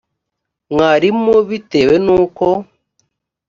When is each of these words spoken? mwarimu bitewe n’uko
mwarimu 0.71 1.33
bitewe 1.49 1.95
n’uko 2.05 2.45